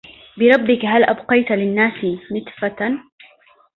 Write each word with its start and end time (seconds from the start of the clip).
بربك 0.37 0.85
هل 0.85 1.03
أبقيت 1.03 1.51
للناس 1.51 2.05
نتفة 2.31 2.97